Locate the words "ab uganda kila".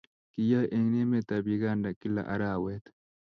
1.37-2.21